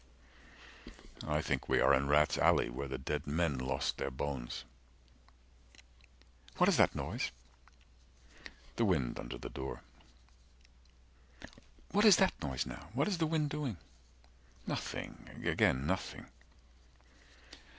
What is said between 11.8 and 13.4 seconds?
"What is that noise now? What is the